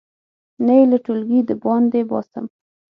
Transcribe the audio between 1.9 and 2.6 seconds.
باسم.